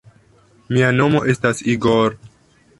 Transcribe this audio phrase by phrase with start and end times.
[0.77, 2.21] Mia nomo estas Igor.